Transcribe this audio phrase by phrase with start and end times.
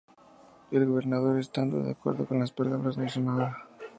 [0.71, 3.67] El gobernador, estando de acuerdo con las palabras, no hizo nada.